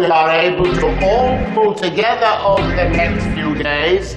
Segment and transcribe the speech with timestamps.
[0.00, 4.14] we are able to all pull together over the next few days.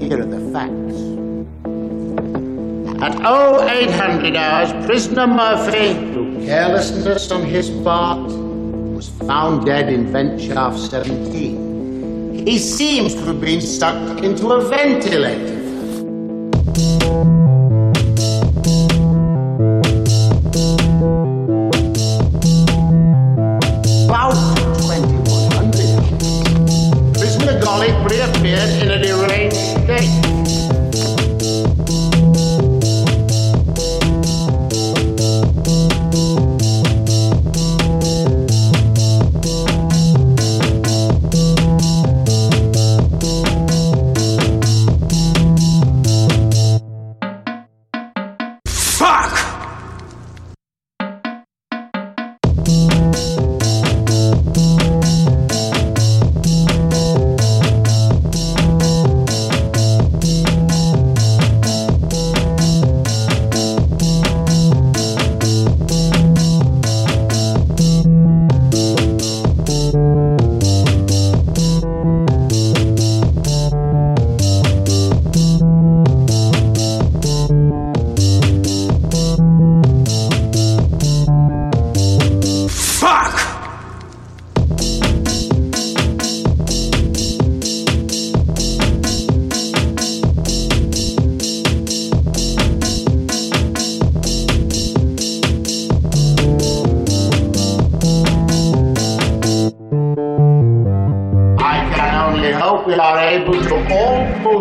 [0.00, 0.96] Here are the facts.
[3.02, 10.78] At 0800 hours, prisoner Murphy, carelessness on his part, was found dead in vent shaft
[10.78, 12.46] 17.
[12.46, 15.55] He seems to have been sucked into a ventilator.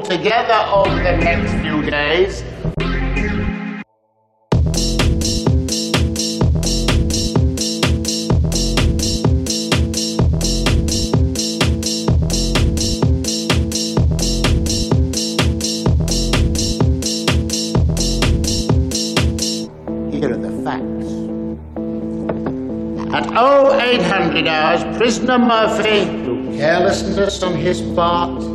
[0.02, 2.42] Together over the next few days.
[20.12, 21.10] Here are the facts.
[23.14, 28.55] At 0800 hours, prisoner Murphy, through carelessness on his part,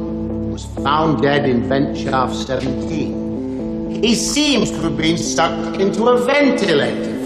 [0.61, 4.03] was found dead in vent shaft 17.
[4.03, 7.20] He seems to have been sucked into a ventilator.